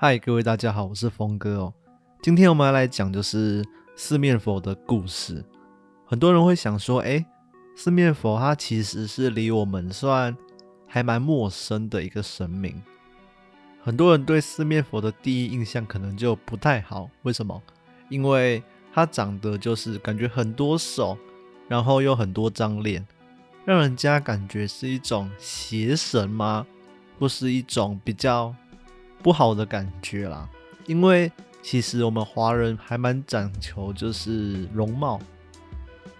[0.00, 1.74] 嗨，各位大家好，我是峰哥哦。
[2.22, 3.64] 今天我们要来讲就是
[3.96, 5.44] 四面佛的故事。
[6.06, 7.26] 很多人会想说，哎，
[7.74, 10.36] 四面佛它其实是离我们算
[10.86, 12.80] 还蛮陌生的一个神明。
[13.82, 17.60] 很多人对四面佛的第一印象可能就不太好，为什么？
[18.08, 18.62] 因为
[18.92, 21.18] 它长得就是感觉很多手，
[21.66, 23.04] 然后又很多张脸，
[23.64, 26.64] 让人家感觉是一种邪神吗？
[27.18, 28.54] 或是一种比较。
[29.22, 30.48] 不好的感觉啦，
[30.86, 35.20] 因为其实我们华人还蛮讲求就是容貌，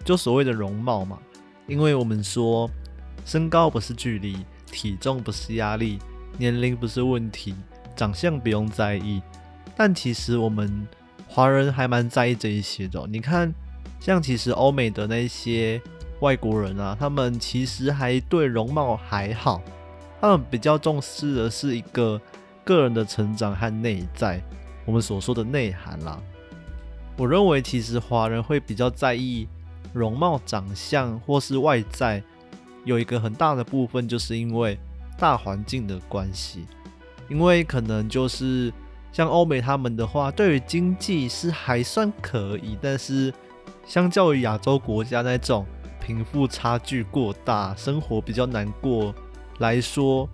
[0.05, 1.19] 就所谓的容貌嘛。
[1.67, 2.69] 因为我们说
[3.25, 5.99] 身高不是距离，体重不是压力，
[6.39, 7.55] 年龄不是问题，
[7.95, 9.23] 长相不用在意。
[9.77, 10.87] 但其实我们
[11.29, 13.07] 华人还蛮在意这一些的。
[13.07, 13.53] 你看，
[14.01, 15.81] 像其实欧美的那些
[16.21, 19.63] 外国人啊，他们其实还对容貌还好，
[20.21, 22.21] 他们比较重视的是一个。
[22.69, 24.43] 个人的成长和内在，
[24.85, 26.21] 我们所说的内涵啦。
[27.17, 29.49] 我认为其实华人会比较在意
[29.95, 32.23] 容貌、长相或是外在，
[32.85, 34.79] 有一个很大的部分就是因为
[35.17, 36.67] 大环境的关系。
[37.31, 38.71] 因为可能就是
[39.13, 43.33] 像欧美他们的话，对于经济是还算可以，但是
[43.87, 45.65] 相较于亚洲国家那种
[46.05, 49.15] 贫富差距过大、生活比较难过
[49.61, 50.29] 来说。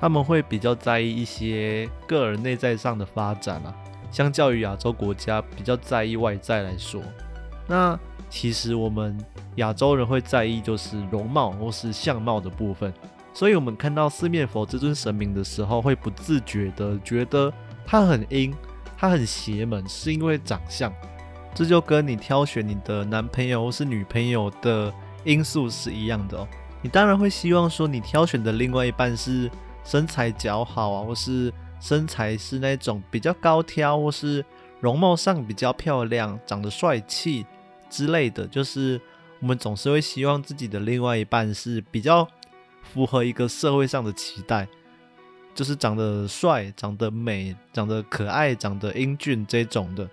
[0.00, 3.74] 他们会比较在意一些个人内在上的发展啊，
[4.10, 7.02] 相较于亚洲国家比较在意外在来说，
[7.68, 7.98] 那
[8.30, 9.18] 其实我们
[9.56, 12.90] 亚洲人会在意就是容貌或是相貌的部分，
[13.34, 17.52] 所以我们看到四面佛这尊神明的时候，会不自觉的觉得
[17.84, 18.54] 他很阴，
[18.96, 20.90] 他很邪门，是因为长相，
[21.54, 24.90] 这就跟你挑选你的男朋友或是女朋友的
[25.24, 26.48] 因素是一样的哦，
[26.80, 29.50] 你当然会希望说你挑选的另外一半是。
[29.84, 34.44] 身材较好啊，或是身材是那种比较高挑，或是
[34.80, 37.46] 容貌上比较漂亮、长得帅气
[37.88, 39.00] 之类的，就是
[39.40, 42.28] 我们总是会希望自己的另外一半是比较
[42.82, 44.68] 符合一个社会上的期待，
[45.54, 50.08] 就是长得帅、长得美、长得可爱、长得英俊这种的。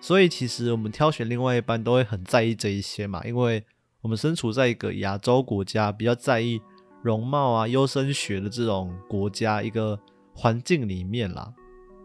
[0.00, 3.62] 所以其实我们挑选另外一半都会很在意这一些嘛，因为
[4.00, 6.60] 我们身处在一个亚洲国家，比较在意。
[7.02, 9.98] 容貌啊，优生学的这种国家一个
[10.34, 11.52] 环境里面啦，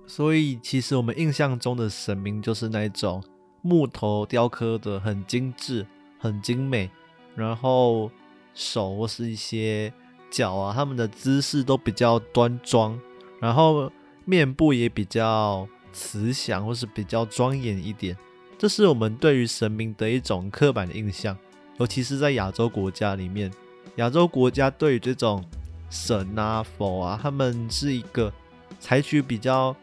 [0.08, 3.24] 所以其实我们印象中的神明就是那种
[3.62, 5.86] 木头雕刻的很精致、
[6.18, 6.90] 很精美，
[7.36, 8.10] 然后
[8.54, 9.92] 手或是一些
[10.30, 13.00] 脚啊，他们的姿势都比较端庄，
[13.42, 13.92] 然后
[14.24, 18.18] 面部也比较慈祥或是比较庄严一点，
[18.58, 21.38] 这是我们对于神明的一种刻板的印象，
[21.80, 23.52] 尤其是在亚洲国家里面。
[23.96, 25.44] 亚洲国家对于这种
[25.90, 28.32] 神啊、佛啊，他们是一个
[28.80, 29.76] 采取比较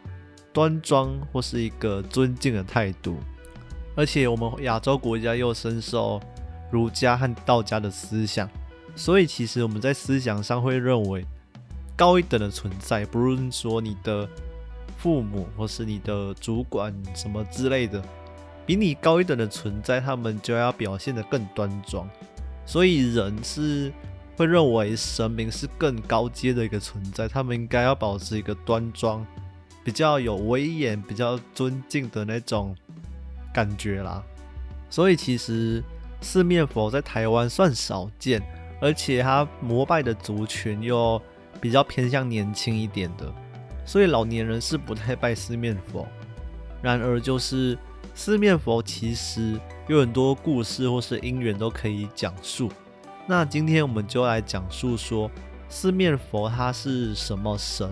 [0.51, 3.17] 端庄或是一个尊敬的态度，
[3.95, 6.21] 而且我们亚洲国家又深受
[6.71, 8.47] 儒家和道家的思想，
[8.95, 11.25] 所以其实我们在思想上会认为
[11.95, 14.29] 高一等的存在，不论说你的
[14.97, 17.99] 父母或是你的主管什么之类的，
[18.65, 22.07] 比你高一等的存在，他们就要表现得更端庄。
[22.65, 23.91] 所以人是
[24.35, 29.25] 会认为神明是更高阶的一个存在，他们应该要保持一个端庄、
[29.83, 32.75] 比较有威严、比较尊敬的那种
[33.53, 34.23] 感觉啦。
[34.89, 35.83] 所以其实
[36.21, 38.41] 四面佛在台湾算少见，
[38.81, 41.21] 而且他膜拜的族群又
[41.59, 43.31] 比较偏向年轻一点的，
[43.85, 46.07] 所以老年人是不太拜四面佛。
[46.81, 47.77] 然而就是。
[48.15, 52.69] 四面佛其实有很多故事或是因缘都可以讲述。
[53.25, 55.29] 那今天我们就来讲述说
[55.67, 57.89] 四面佛它是什么神，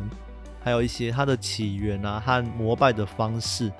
[0.63, 3.71] 还有一些它的起源啊和膜拜的方式，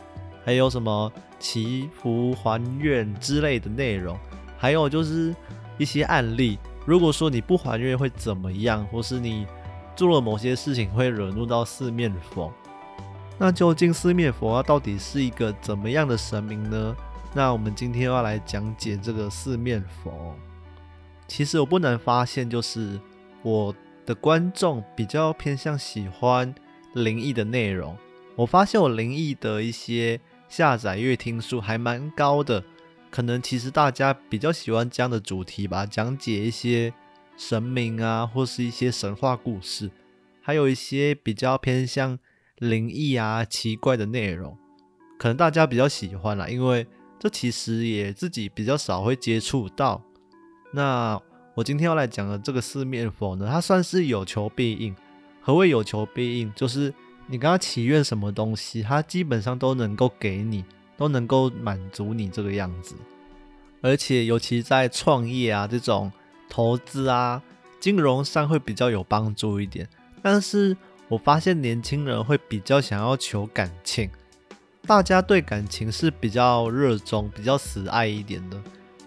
[0.44, 4.18] 还有什么祈福还愿之类的内容，
[4.58, 5.36] 还有就是
[5.78, 6.58] 一些案例。
[6.86, 9.46] 如果说你不还愿会怎么样，或是你
[9.96, 12.52] 做了某些事情会惹怒到四面佛。
[13.44, 16.96] 那究竟四面佛到底是一个怎么样的神明呢？
[17.34, 20.36] 那我们今天要来讲解这个四面佛。
[21.28, 23.00] 其实我不难发现，就是
[23.42, 23.74] 我
[24.06, 26.54] 的观众比较偏向喜欢
[26.94, 27.98] 灵异的内容。
[28.36, 32.64] 我发现我灵异的一些下载阅听数还蛮高的，
[33.10, 36.94] 可能其实大家比较喜欢这样的主题吧，讲解一些
[37.36, 39.90] 神明啊，或是一些神话故事，
[40.44, 42.20] 还有一些比较偏向。
[42.62, 44.56] 灵异啊，奇怪的内容，
[45.18, 46.86] 可能大家比较喜欢啦，因为
[47.19, 50.00] 这其实也自己比较少会接触到。
[50.72, 51.19] 那
[51.56, 54.96] 我今天要来讲的这个四面佛呢，它算是有求必应。
[55.42, 56.54] 何谓有求必应？
[56.54, 56.94] 就是
[57.25, 60.63] 你跟他祈愿什么东西，他基本上都能够给你，
[60.96, 62.94] 都能够满足你这个样子。
[63.81, 66.12] 而且，尤其在创业啊这种
[66.48, 67.42] 投资啊、
[67.80, 69.90] 金融上会比较有帮助一点。
[70.22, 70.78] 但是
[71.12, 74.10] 我发现年轻人会比较想要求感情，
[74.88, 78.58] 大家对感情是比较热衷、比较死爱一点的。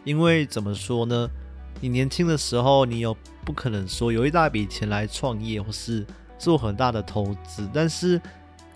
[0.04, 1.26] 因为怎么说呢？
[1.80, 6.04] 你年轻的时候，你有不可能说有一大笔钱来创业或是
[6.38, 8.20] 做很大的投资，但是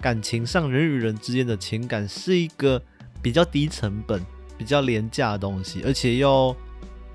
[0.00, 2.82] 感情上人与人之间的情感是一个
[3.20, 4.24] 比较低成本、
[4.56, 6.56] 比较廉价的东西，而且又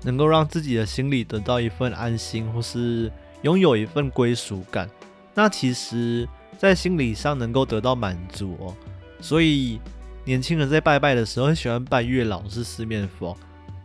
[0.04, 3.10] 能够让自己的心里得到一份安心，或是
[3.42, 4.88] 拥有一份归属感。
[5.34, 8.74] 那其实，在心理上能够得到满足哦。
[9.20, 9.80] 所以
[10.24, 13.36] 年轻人在拜拜的时候，很喜欢拜月老是四面佛。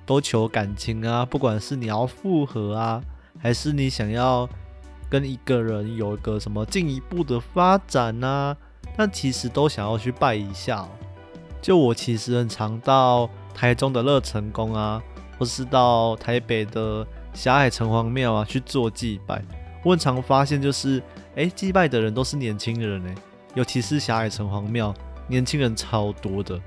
[0.05, 2.99] 都求感情啊，不管是你要复合啊，
[3.39, 4.49] 还是你想要
[5.07, 8.57] 跟一个人有一个什么进一步的发展啊，
[8.97, 10.87] 那其实都想要去拜一下。
[11.61, 14.99] 就我其实很常到台中的乐成宫啊，
[15.37, 17.05] 或是到台北的
[17.35, 19.39] 霞海城隍庙啊去做祭拜。
[19.83, 21.03] 我很常发现就是，
[21.39, 23.15] 哎，祭拜的人都是年轻人哎，
[23.53, 24.93] 尤其是霞海城隍庙，
[25.25, 26.59] 年轻人超多的。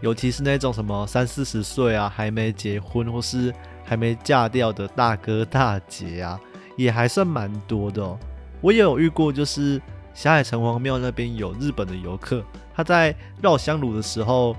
[0.00, 3.54] 尤其是那种什么三四十岁啊，还没结婚或是
[3.84, 6.40] 还没嫁掉的大哥大姐啊，
[6.76, 8.18] 也还算蛮多的。
[8.60, 9.80] 我也有遇过，就是
[10.12, 12.42] 霞海城隍庙那边有日本的游客，
[12.74, 14.56] 他在绕香炉的时候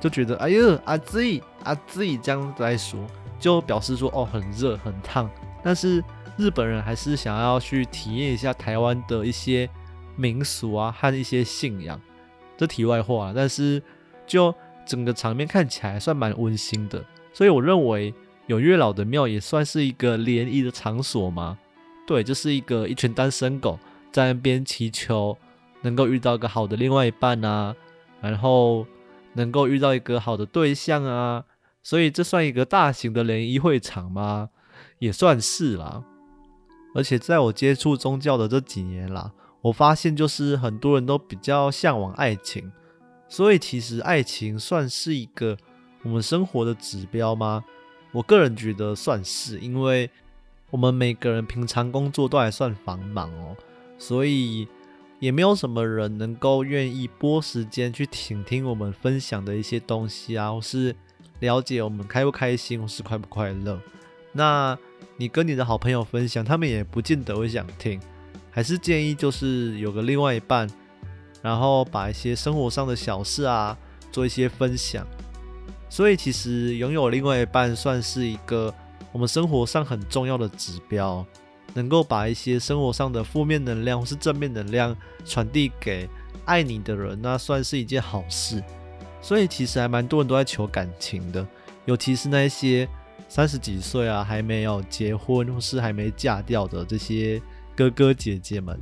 [0.00, 2.98] 就觉得，哎呦，阿 Z 阿 Z 这样在说，
[3.38, 5.30] 就表示说，哦，很热很烫。
[5.62, 6.02] 但是
[6.38, 9.68] 日本人还是想要去体验一下台湾的一些
[10.16, 12.00] 民俗啊和一些信仰。
[12.56, 13.82] 这题外话，但是
[14.26, 14.54] 就。
[14.88, 17.04] 整个场面看起来算蛮温馨的，
[17.34, 18.14] 所以我认为
[18.46, 21.58] 有月老的庙也算是一个联谊的场所嘛？
[22.06, 23.78] 对，就是一个一群单身狗
[24.10, 25.36] 在那边祈求
[25.82, 27.76] 能够遇到一个好的另外一半啊，
[28.22, 28.86] 然后
[29.34, 31.44] 能够遇到一个好的对象啊，
[31.82, 34.48] 所以这算一个大型的联谊会场吗？
[35.00, 36.02] 也算是啦。
[36.98, 39.30] 而且在我接触宗教的这几年啦，
[39.60, 42.72] 我发现就是很多人都比较向往爱情。
[43.28, 45.56] 所以其实爱情算是一个
[46.02, 47.64] 我们生活的指标吗？
[48.10, 50.10] 我个人觉得算是，因为
[50.70, 53.56] 我们每个人平常工作都还算繁忙哦，
[53.96, 54.66] 所以
[55.20, 60.96] 也没有什么人能够愿意拨时间去倾听我们分享的一些东西啊，或是
[61.38, 63.80] 了解我们开不开心或是快不快乐。
[64.32, 64.76] 那
[65.18, 68.00] 你跟你的好朋友分享，他们也不见得会想听，
[68.50, 70.66] 还是建议就是有个另外一半。
[71.40, 73.76] 然后把一些生活上的小事啊
[74.10, 75.06] 做一些分享，
[75.88, 78.74] 所以其实拥有另外一半算是一个
[79.12, 81.24] 我们生活上很重要的指标，
[81.74, 84.94] 能够把一些生活上的负面能量或是正面能量
[85.24, 86.08] 传递给
[86.44, 88.60] 爱你的人，那算是一件好事。
[89.22, 91.46] 所以其实还蛮多人都在求感情的，
[91.84, 92.86] 尤其是那些
[93.28, 97.40] 三十几岁啊还没有结婚或是还没嫁掉的这些
[97.76, 98.80] 哥哥姐姐们，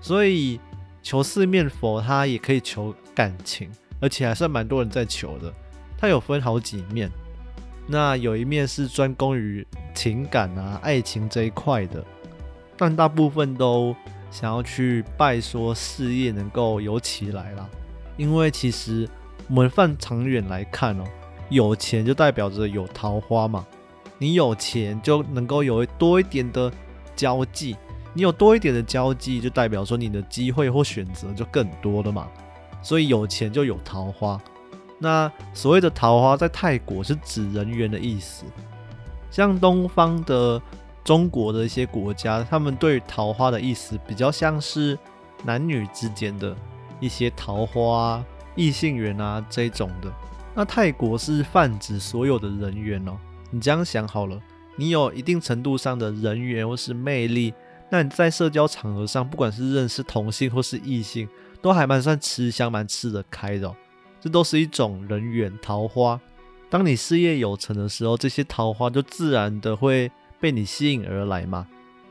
[0.00, 0.58] 所以。
[1.02, 3.70] 求四面佛，他也可以求感情，
[4.00, 5.54] 而且还算蛮多人在求的。
[5.96, 7.08] 他有分好几面，
[7.86, 12.04] 那有一面是专攻于情感啊、爱情这一块的，
[12.76, 13.94] 但大部分都
[14.32, 17.70] 想要去拜说事业能够有起来啦。
[18.16, 19.08] 因为其实
[19.46, 21.04] 我们放长远来看哦，
[21.48, 23.64] 有钱就代表着有桃花嘛，
[24.18, 26.72] 你有钱就能够有多一点的
[27.14, 27.76] 交际。
[28.12, 32.26] 你有多一点的交际，就代表说你的机会或选择就更多了嘛。
[32.82, 34.40] 所以有钱就有桃花。
[34.98, 38.44] 那所谓的桃花，在泰国是指人缘的意思。
[39.30, 40.60] 像东方的
[41.04, 44.98] 中国的一些国家，他们对桃花的意思比较像是
[45.44, 46.56] 男女之间的
[46.98, 48.24] 一些桃花、
[48.54, 50.10] 异性缘啊这种的。
[50.56, 53.18] 那泰国是泛指所有的人员哦。
[53.50, 54.40] 你这样想好了，
[54.74, 57.52] 你有一定程度上的人缘或是魅力。
[57.90, 61.28] 那你在社交场合上，不管是认识同性或是异性，
[61.60, 63.72] 都还蛮算吃香，蛮吃得开的。
[64.18, 66.18] 这都是一种人缘桃花。
[66.68, 70.10] 当你事业有成的时候，这些桃花就自然的会
[70.40, 71.68] 被你吸引而来嘛。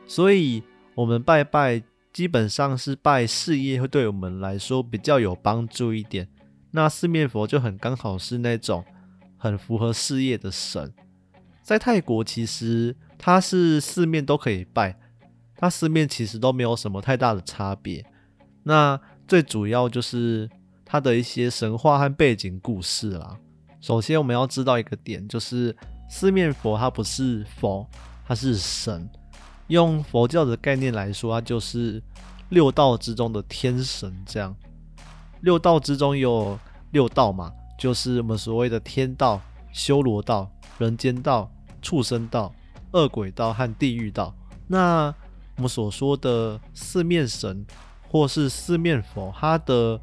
[0.07, 1.81] 所以，我们拜拜
[2.13, 6.27] 基本上是拜事业，会对我们来说比较有帮助一点。
[6.75, 8.83] 那四面佛就很刚好是那种
[9.37, 10.93] 很符合事业的神。
[11.63, 14.99] 在泰国，其实它是四面都可以拜。
[15.55, 18.05] 它四面其实都没有什么太大的差别，
[18.63, 20.49] 那最主要就是
[20.83, 23.37] 它的一些神话和背景故事啦。
[23.79, 25.73] 首先我们要知道一个点，就是
[26.09, 27.89] 四面佛它不是佛，
[28.27, 29.09] 它是神。
[29.67, 32.03] 用佛教的概念来说，它就是
[32.49, 34.13] 六道之中的天神。
[34.25, 34.53] 这样，
[35.45, 36.59] 六道之中有
[36.89, 39.39] 六道嘛，就是我们所谓的天道、
[39.71, 40.49] 修罗道、
[40.79, 41.47] 人间道、
[41.83, 42.51] 畜生道、
[42.93, 44.33] 恶鬼道和地狱道。
[44.65, 45.13] 那
[45.57, 47.63] 我们所说的四面神
[48.09, 50.01] 或是四面佛，它的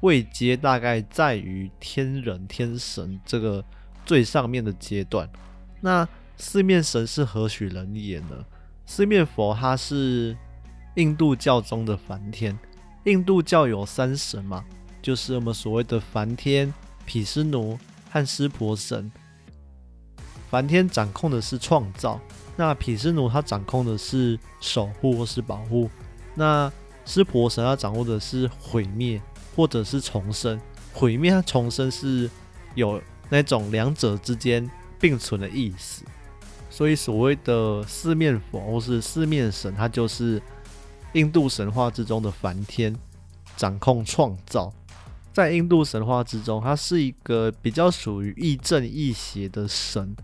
[0.00, 3.62] 位阶大概在于天人、天神这个
[4.06, 5.28] 最上面的阶段。
[5.82, 8.42] 那四面神是何许人也呢？
[8.86, 10.34] 四面佛他是
[10.94, 12.58] 印度教中的梵天。
[13.04, 14.64] 印度教有三神嘛，
[15.00, 16.72] 就是我们所谓的梵天、
[17.06, 17.78] 毗湿奴
[18.10, 19.10] 和湿婆神。
[20.50, 22.20] 梵天掌控的是创造，
[22.56, 25.90] 那毗湿奴他掌控的是守护或是保护，
[26.34, 26.70] 那
[27.04, 29.20] 湿婆神他掌握的是毁灭。
[29.56, 30.60] 或者是重生，
[30.92, 32.28] 毁灭和重生是
[32.74, 34.68] 有那种两者之间
[34.98, 36.02] 并存的意思，
[36.68, 40.42] 所以所谓的四面佛或是四面神，它就是
[41.14, 42.94] 印度神话之中的梵天，
[43.56, 44.72] 掌控创造。
[45.32, 50.14] 在印度神话之中，他是一个比较属于亦正亦邪的神。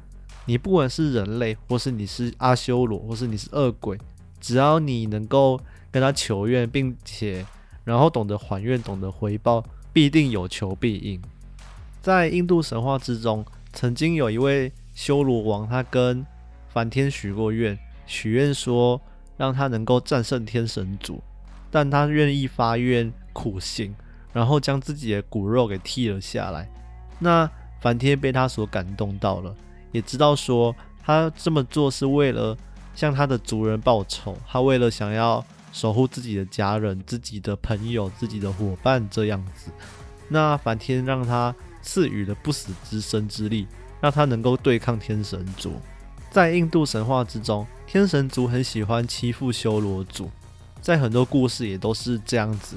[0.47, 3.99] 你不管是人类，或是你是阿修罗，或是你是恶鬼，
[4.40, 7.47] 只要你能够跟他求愿，并且。
[7.82, 11.20] 然后懂得还愿，懂得回报，必定有求必应。
[12.02, 16.25] 在印度神话之中，曾经有一位修罗王，他跟
[16.68, 19.00] 梵天许过愿，许愿说
[19.40, 21.23] 让他能够战胜天神族，
[21.70, 23.94] 但他愿意发愿苦行，
[24.35, 26.68] 然后将自己的骨肉给剃了下来。
[27.18, 27.49] 那
[27.80, 29.56] 梵天被他所感动到了，
[29.92, 32.54] 也知道说他这么做是为了
[32.94, 35.42] 向他的族人报仇，他为了想要。
[35.73, 39.70] 守护自己的家人、自己的朋友、自己的伙伴，这样子。
[40.28, 43.68] 那梵天让他赐予了不死之身之力，
[44.00, 45.75] 让他能够对抗天神族。
[46.28, 50.30] 在印度神话之中，天神族很喜欢欺负修罗族，
[50.80, 52.76] 在很多故事也都是这样子。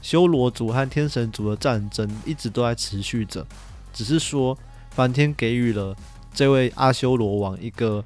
[0.00, 3.46] 修罗族和天神族的战争一直都在持续着，
[3.92, 4.56] 只是说
[4.88, 5.94] 梵天给予了
[6.32, 8.02] 这位阿修罗王一个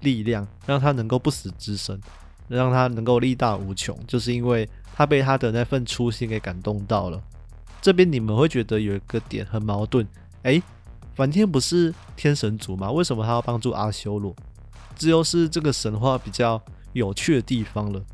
[0.00, 2.00] 力量，让他能够不死之身。
[2.48, 7.22] 让他能够力大无穷，就是因为他被他的那份初心给感动到了。
[7.80, 10.04] 这边你们会觉得有一个点很矛盾，
[10.42, 10.60] 诶，
[11.14, 12.90] 梵天不是天神族吗？
[12.90, 14.34] 为什么他要帮助阿修罗？
[15.00, 18.04] 这又是这个神话比较有趣的地方了。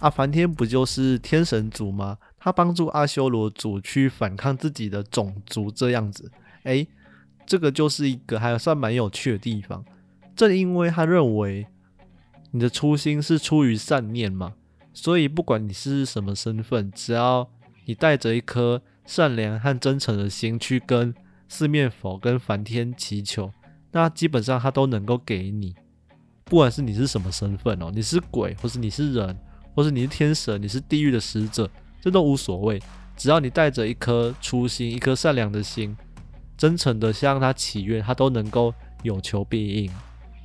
[0.00, 2.18] 阿梵天不就是天神族吗？
[2.38, 6.30] 他帮助阿修罗族去反抗自己的种族，这样子，
[6.64, 6.86] 诶，
[7.46, 9.84] 这个就是一个还算蛮有趣的地方。
[10.34, 11.66] 正因为他认为。
[12.52, 14.54] 你的初心是出于善念嘛？
[14.94, 17.46] 所以不管你是什么身份，只要
[17.84, 21.14] 你带着一颗善良和真诚的心去跟
[21.48, 23.52] 四面佛、跟梵天祈求，
[23.96, 25.74] 那基本上他都能够给你。
[26.44, 29.34] 不管是你是什么身份哦，你是鬼，或是你是人，
[29.74, 31.66] 或是你是天神，你是地狱的使者，
[31.98, 32.78] 这都无所谓。
[33.16, 35.96] 只要你带着一颗初心、一颗善良的心，
[36.58, 38.72] 真诚的向他祈愿，他都能够
[39.02, 39.90] 有求必应。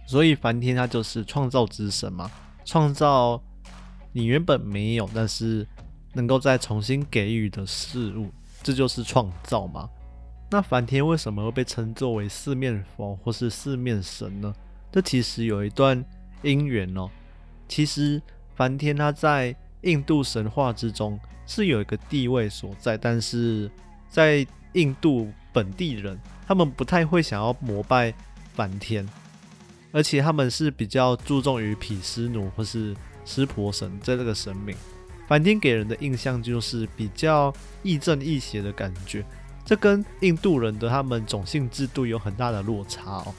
[0.08, 2.31] 所以梵天他就是创造之神嘛，
[2.63, 3.43] 创造
[4.13, 5.67] 你原本没有，但是
[6.13, 8.31] 能够再重新给予的事物，
[8.63, 9.89] 这就是创造嘛。
[10.53, 14.53] 那梵天为什么会被称作为四面佛或是四面神呢？
[14.91, 16.03] 这其实有一段
[16.41, 17.10] 因缘哦。
[17.70, 18.22] 其实
[18.53, 21.17] 梵天他在印度神话之中
[21.48, 23.72] 是有一个地位所在，但是
[24.10, 28.13] 在印度本地人他们不太会想要膜拜
[28.53, 29.08] 梵天。
[29.93, 34.75] 而且他们是比较注重于毗湿奴或是湿婆神在这个神明，
[35.27, 37.53] 梵天给人的印象就是比较
[37.84, 39.25] 亦正亦邪的感觉，
[39.65, 43.34] 这跟印度人的他们种姓制度有很大的落差哦。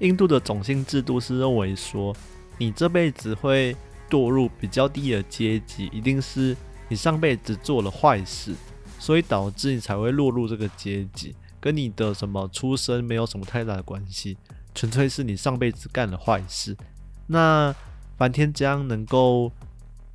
[0.00, 2.14] 印度的种姓制度是认为说，
[2.58, 3.76] 你这辈子会
[4.10, 6.56] 堕入比较低的阶级，一定是
[6.88, 8.54] 你上辈子做了坏事，
[8.98, 14.36] 所以导致你才会落入这个阶级，跟你的什么出身没有什么太大的关系。
[14.74, 16.76] 纯粹是你上辈子干了坏事。
[17.26, 17.74] 那
[18.18, 19.50] 梵天将能够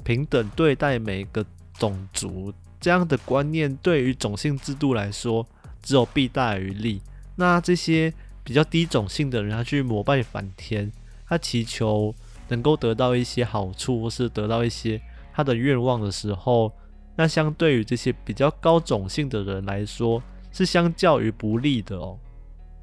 [0.03, 1.45] 平等对待每个
[1.77, 5.45] 种族这样的观念，对于种姓制度来说，
[5.81, 7.01] 只有弊大于利。
[7.35, 10.91] 那这些比较低种姓的人，他去膜拜梵天，
[11.27, 12.13] 他祈求
[12.47, 15.01] 能够得到一些好处，或是得到一些
[15.33, 16.71] 他的愿望的时候，
[17.15, 20.21] 那相对于这些比较高种姓的人来说，
[20.51, 22.17] 是相较于不利的哦。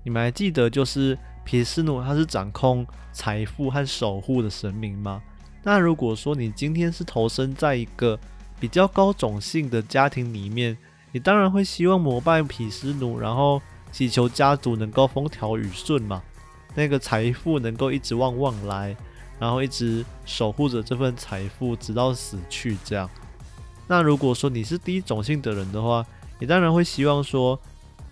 [0.03, 1.19] 你们还记得就是？
[1.49, 5.23] 毗湿奴他是掌控财富和守护的神明吗？
[5.63, 8.19] 那如果说你今天是投身在一个
[8.59, 10.77] 比较高种姓的家庭里面，
[11.13, 13.61] 你当然会希望膜拜毗湿奴，然后
[13.93, 16.23] 祈求家族能够风调雨顺嘛，
[16.75, 18.97] 那个财富能够一直旺旺来，
[19.39, 22.77] 然后一直守护着这份财富，直到死去。
[22.85, 23.09] 这样，
[23.87, 26.05] 那如果说你是第一种性的人的话，
[26.39, 27.59] 你当然会希望说，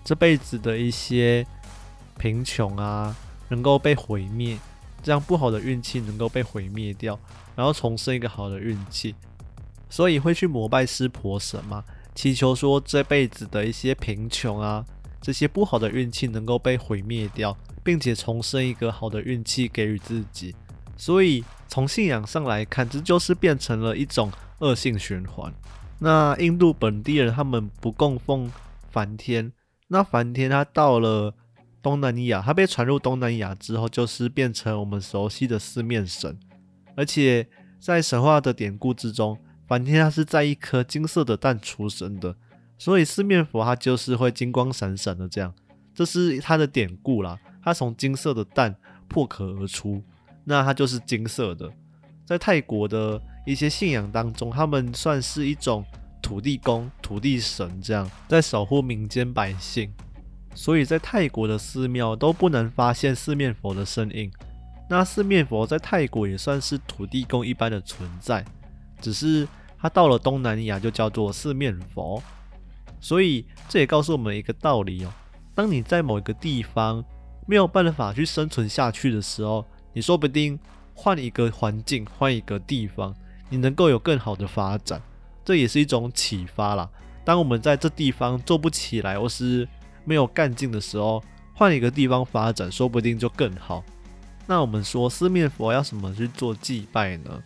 [0.05, 1.47] 这辈子的一些
[2.19, 3.15] 贫穷啊，
[3.49, 4.59] 能够被毁灭，
[5.03, 7.19] 这样不好的运气能够被毁灭掉，
[7.57, 9.15] 然后重生一个好的运气。
[9.95, 11.85] 所以会去膜拜湿婆神嘛，
[12.17, 14.85] 祈求说这辈子的一些贫穷啊，
[15.21, 20.53] 这些不好的运气能够被毁灭掉，并且重生一个好的运气给予自己。
[20.97, 25.55] 所以从信仰上来看，这就是变成了一种恶性循环。
[26.01, 28.51] 那印度本地人他们不供奉
[28.91, 29.53] 梵天，
[29.87, 31.33] 那梵天他到了
[31.81, 36.37] 东南亚，他被传入东南亚之后，就是变成我们熟悉的四面神。
[36.97, 37.47] 而且
[37.79, 39.39] 在神话的典故之中，
[39.75, 42.37] 梵天他是在一颗金色的蛋出生的，
[42.79, 45.53] 所以四面佛他就是会金光闪闪的这样，
[45.93, 47.37] 这是他的典故啦。
[47.61, 48.77] 他从金色的蛋
[49.09, 50.01] 破壳而出。
[50.47, 51.73] 那它就是金色的，
[52.27, 55.83] 在泰国的一些信仰当中，他们算是一种
[56.21, 59.91] 土地公、土地神这样，在守护民间百姓，
[60.55, 64.31] 所以在泰国的寺庙都不能发现四面佛的身影。
[64.91, 68.45] 那四面佛在泰国也算是土地公一般的存在，
[69.01, 69.49] 只是
[69.85, 72.23] 他到了东南亚就叫做四面佛。
[73.01, 75.13] 所以这也告诉我们一个道理哦：
[75.55, 77.05] 当你在某一个地方
[77.47, 79.63] 没有办法去生存下去的时候，
[79.93, 80.59] 你说不定
[80.95, 83.15] 换一个环境，换一个地方，
[83.51, 85.03] 你能够有更好的发展，
[85.45, 86.89] 这也是一种启发啦。
[87.23, 89.69] 当我们在这地方做不起来，或是
[90.07, 91.23] 没有干劲的时候，
[91.53, 93.85] 换一个地方发展，说不定就更好。
[94.47, 97.43] 那我们说四面佛要什么去做祭拜呢？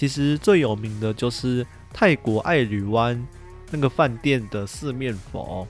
[0.00, 3.22] 其实最有名的就是泰国爱旅湾
[3.70, 5.68] 那个饭店的四面佛，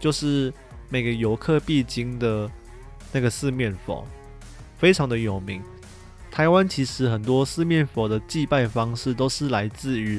[0.00, 0.50] 就是
[0.88, 2.50] 每个游客必经的
[3.12, 4.06] 那个四面佛。
[4.78, 5.62] 非常的有名。
[6.30, 10.18] 台湾其实很多四面佛的祭拜方式都是来自于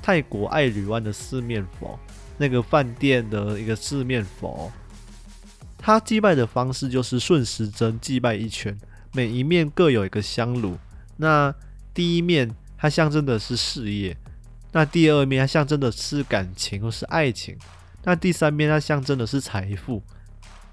[0.00, 2.00] 泰国爱旅湾的四面佛，
[2.38, 4.72] 那个饭店的一个四面佛。
[5.76, 8.74] 他祭拜的方式就是顺时针祭拜一圈，
[9.12, 10.78] 每一面各有一个香炉。
[11.18, 11.54] 那
[11.92, 14.16] 第一面它象征的是事业，
[14.72, 17.58] 那第二面它象征的是感情或是爱情，
[18.04, 20.00] 那第三面它象征的是财富，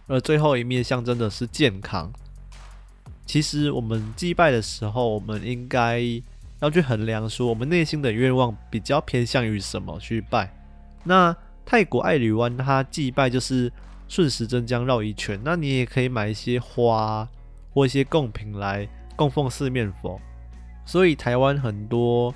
[0.08, 2.14] 而最后一面象征的是健康。
[3.26, 6.00] 其实我们祭拜的时候，我们应该
[6.60, 10.56] 要去衡量说，我们内心的愿望比较偏向于什么去拜。
[11.04, 13.74] 那泰国爱侣湾它祭拜就是
[14.08, 17.28] 顺时针这样绕一圈，那你也可以买一些花
[17.74, 20.22] 或一些贡品来供奉四面佛。
[20.86, 22.34] 所以台湾很多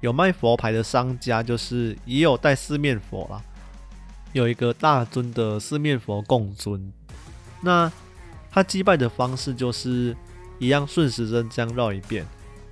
[0.00, 3.42] 有卖佛牌的商家，就是也有带四面佛啦，
[4.32, 6.92] 有一个大尊的四面佛供尊。
[7.60, 7.90] 那
[8.50, 10.16] 他祭拜的方式就是
[10.58, 12.26] 一样顺时针这样绕一遍。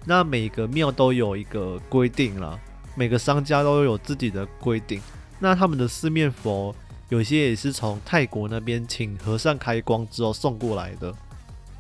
[0.05, 2.59] 那每个庙都有一个规定了，
[2.95, 5.01] 每个商家都有自己的规定。
[5.41, 6.75] 那他们的四面佛
[7.09, 11.13] 有些也是从泰国那边请和尚开光之后送过来的，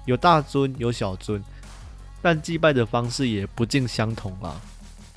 [0.07, 1.43] 有大尊有小尊，
[2.27, 4.61] 但祭拜的方式也不尽相同啦。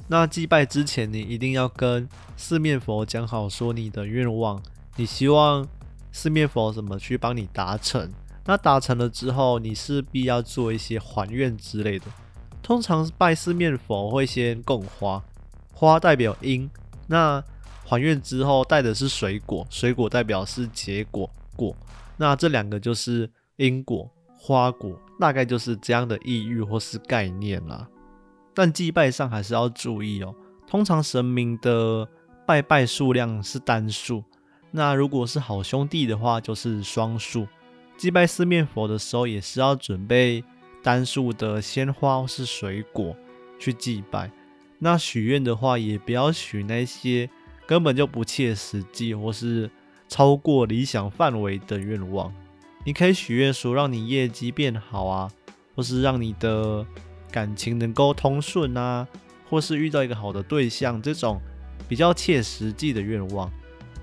[0.08, 4.62] 那祭拜之前，你一定要跟四面佛讲好，说你的愿望，
[4.96, 5.68] 你希望
[6.12, 8.12] 四面佛怎么去帮你达成。
[8.46, 12.06] 那达成了之后，你势必要做一些还愿之类的。
[12.62, 15.24] 通常拜四面佛会先供花，
[15.74, 16.70] 花代表因。
[17.08, 17.44] 那
[17.84, 21.76] 还愿之后带的是水果，水果代表是结果果。
[22.18, 27.88] 那这两个就是因果花果，大概就是这样的意喻或是概念啦。
[28.54, 30.34] 但祭拜上还是要注意哦。
[30.66, 32.08] 通常神明的
[32.46, 34.24] 拜拜数量是单数，
[34.72, 37.48] 那如果是好兄弟的话，就是双数。
[37.98, 40.44] 祭拜四面佛的时候，也是要准备
[40.82, 43.16] 单数的鲜花或是水果
[43.60, 44.32] 去祭拜。
[44.78, 47.30] 那许愿的话，也不要许那些
[47.68, 49.70] 根本就不切实际或是
[50.08, 52.34] 超过理想范围的愿望。
[52.84, 55.32] 你可以许愿说，让你业绩变好啊，
[55.76, 56.86] 或是让你的
[57.32, 59.08] 感情能够通顺啊，
[59.50, 61.40] 或是遇到一个好的对象，这种
[61.88, 63.52] 比较切实际的愿望。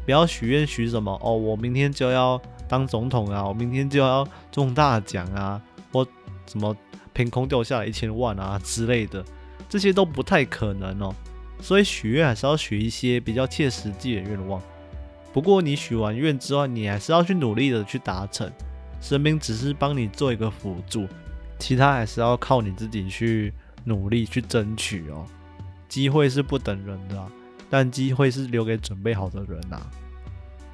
[0.04, 2.40] 不要许愿许什么哦，我明天就要。
[2.68, 5.62] 当总统啊，我明天就要中大奖啊，
[5.92, 6.04] 或
[6.48, 6.76] 什么
[7.12, 9.24] 凭空掉下来一千万啊之类的，
[9.68, 11.14] 这些都不太可能哦。
[11.60, 14.60] 所以许愿还是要许一些比较切实际的愿望。
[15.32, 18.50] 不过你许完愿之后，你还是要去努力的去达成。
[19.06, 21.06] 神明只是帮你做一个辅助，
[21.60, 25.24] 其他还是要靠你自己去努力去争取哦。
[25.88, 27.24] 机会是不等人的，
[27.70, 29.80] 但机会是留给准备好的人呐。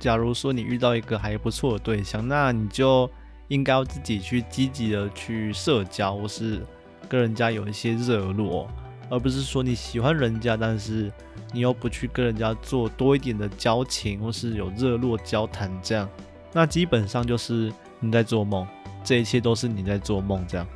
[0.01, 3.09] 假如说你遇到一个还不错的对象，那你就
[3.49, 6.63] 应该要自己去积极的去社交，或是
[7.11, 8.67] 跟人家有一些热络，
[9.11, 11.13] 而不是说你喜欢人家，但是
[11.53, 16.09] 你又不去跟人家做多一点的交情，或是有热络交谈这样，
[16.55, 17.71] 那基本上就是
[18.03, 18.67] 你在做梦，
[19.03, 20.67] 这一切都是你在做梦这样。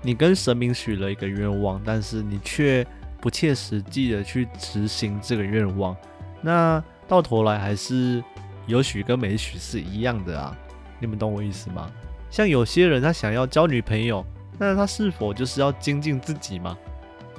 [0.00, 2.86] 你跟神明许了一个愿望，但是你却
[3.20, 5.96] 不切实际的去执行这个愿望，
[6.40, 8.22] 那到头来还是
[8.66, 10.56] 有许跟没许是一样的啊！
[11.00, 11.90] 你们懂我意思吗？
[12.30, 14.24] 像有些人他想要交女朋友，
[14.58, 16.76] 那他是否就是要精进自己吗？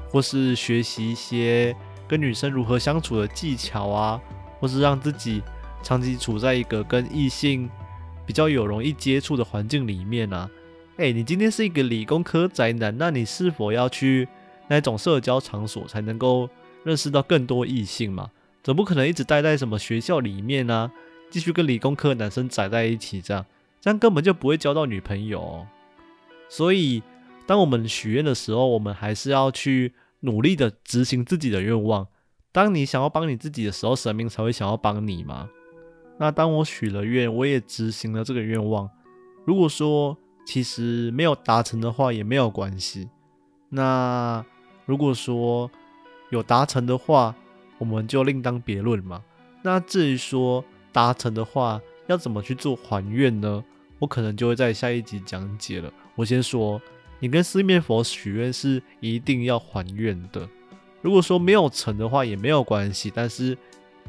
[0.10, 1.76] 或是学习一些
[2.08, 4.20] 跟女生如何相处的技巧啊，
[4.60, 5.42] 或是让自己
[5.84, 7.70] 长期处在一个跟异性
[8.28, 10.48] 比较有容易接触的环境里面啊？
[10.98, 14.28] 哎，你今天是一个理工科宅男，那你是否要去
[14.68, 16.50] 那种社交场所才能够
[16.84, 18.30] 认识到更多异性嘛？
[18.62, 20.92] 总不可能一直待在什么学校里面啊，
[21.32, 23.46] 继续跟理工科男生宅在一起这样，
[23.80, 25.66] 这样根本就不会交到女朋友。
[26.50, 27.02] 所以，
[27.46, 32.08] 当我们许愿的时候，我们还是要去努力的执行自己的愿望。
[32.52, 35.48] 当你想要帮你自己的时候，神明才会想要帮你嘛。
[36.18, 38.90] 那当我许了愿，我也执行了这个愿望。
[39.46, 43.10] 如果说，其实没有达成的话也没有关系。
[43.70, 44.44] 那
[44.86, 45.70] 如果说
[46.30, 47.36] 有达成的话，
[47.78, 49.22] 我们就另当别论嘛。
[49.62, 53.64] 那至于说达成的话要怎么去做还愿呢？
[54.00, 55.92] 我可能就会在下一集讲解了。
[56.16, 56.82] 我先说，
[57.20, 60.48] 你跟四面佛许愿是一定要还愿的。
[61.02, 63.58] 如果说没有成的话也没有关系，但是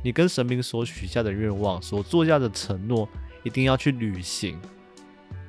[0.02, 3.08] 你跟神明所许下的愿望、所做下的承诺，
[3.42, 4.58] 一定要去履行。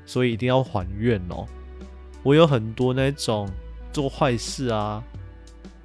[0.06, 1.46] 所以一定要还愿哦。
[2.24, 3.48] 我有很多那种
[3.94, 5.04] 做坏事啊，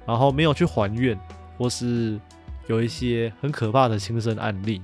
[0.05, 1.15] 然后没有去还愿，
[1.57, 2.19] 或是
[2.65, 4.81] 有一些很可怕的亲身案例。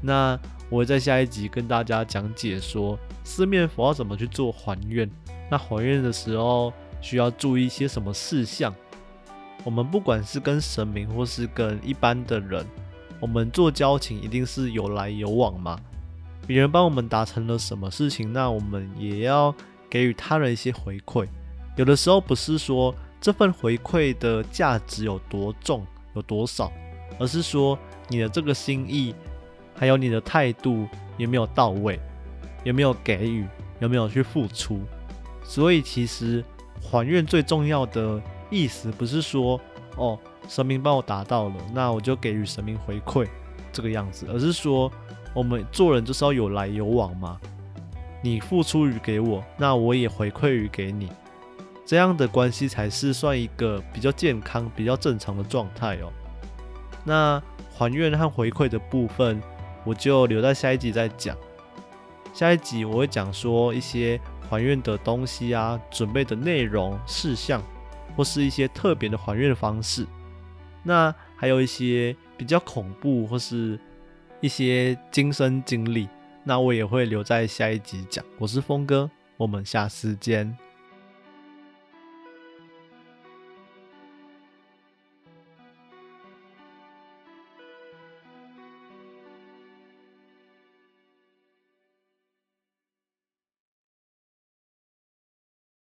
[0.00, 0.38] 那
[0.70, 5.10] 我会在下一集跟大家讲解说四面佛要怎么去做还愿。
[5.50, 8.72] 那还愿的时候需要注意一些什么事项？
[9.64, 12.64] 我们不管是跟神明或是跟一般的人，
[13.24, 15.80] 我们做交情一定是有来有往嘛。
[16.46, 19.54] 别人帮我们达成了什么事情，那我们也要
[19.88, 21.26] 给予他人一些回馈。
[21.74, 26.70] 有的时候不是说这份回馈的价值有多重、有多少，
[27.18, 29.14] 而是说你的这个心意，
[29.74, 31.98] 还有你的态度有没有到位，
[32.62, 33.46] 有没有给予，
[33.80, 34.80] 有没有去付出。
[35.42, 36.44] 所以其实
[36.78, 39.58] 还愿最重要的意思，不是说
[39.96, 43.26] 哦神明帮我达到了，那我就给予神明回馈
[43.72, 44.90] 这个样子，而是说。
[45.34, 47.40] 我们做人就是要有来有往嘛，
[48.22, 51.10] 你付出于给我，那我也回馈于给你，
[51.84, 56.12] 这样的关系才是算一个比较健康、比较正常的状态哦。
[57.02, 57.42] 那
[57.76, 59.42] 还愿和回馈的部分，
[59.82, 61.36] 我就留在下一集再讲。
[62.32, 67.60] 下一集我会讲说一些还愿的东西啊，准备的内容事项，
[68.16, 70.06] 或是一些特别的还愿方式。
[70.84, 73.76] 那还有一些比较恐怖或是。
[74.40, 76.06] 一些亲身经历，
[76.42, 78.22] 那我也会留在下一集讲。
[78.38, 80.54] 我是峰哥，我们下次见。